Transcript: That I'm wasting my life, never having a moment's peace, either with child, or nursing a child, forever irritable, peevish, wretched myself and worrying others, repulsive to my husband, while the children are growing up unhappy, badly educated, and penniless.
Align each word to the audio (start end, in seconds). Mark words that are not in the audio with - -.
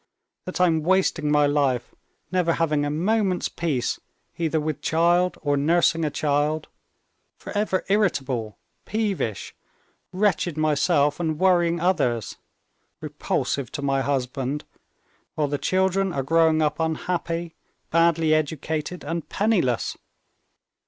That 0.45 0.59
I'm 0.59 0.81
wasting 0.81 1.31
my 1.31 1.45
life, 1.45 1.93
never 2.31 2.53
having 2.53 2.83
a 2.85 2.89
moment's 2.89 3.47
peace, 3.49 3.99
either 4.35 4.59
with 4.59 4.81
child, 4.81 5.37
or 5.43 5.55
nursing 5.57 6.03
a 6.03 6.09
child, 6.09 6.67
forever 7.37 7.85
irritable, 7.87 8.57
peevish, 8.87 9.53
wretched 10.11 10.57
myself 10.57 11.19
and 11.19 11.37
worrying 11.37 11.79
others, 11.79 12.37
repulsive 12.99 13.71
to 13.73 13.83
my 13.83 14.01
husband, 14.01 14.65
while 15.35 15.47
the 15.47 15.59
children 15.59 16.11
are 16.13 16.23
growing 16.23 16.63
up 16.63 16.79
unhappy, 16.79 17.53
badly 17.91 18.33
educated, 18.33 19.03
and 19.03 19.29
penniless. 19.29 19.97